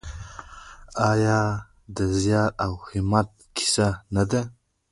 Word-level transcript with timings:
آیا 1.09 1.39
د 1.95 1.97
زیار 2.19 2.49
او 2.65 2.71
همت 2.87 3.29
کیسه 3.55 3.87
نه 4.15 4.23
ده؟ 4.29 4.41